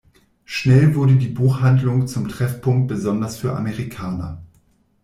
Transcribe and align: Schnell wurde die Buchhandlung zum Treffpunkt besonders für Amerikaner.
Schnell 0.45 0.95
wurde 0.95 1.15
die 1.15 1.27
Buchhandlung 1.27 2.07
zum 2.07 2.27
Treffpunkt 2.27 2.87
besonders 2.87 3.37
für 3.37 3.55
Amerikaner. 3.55 4.41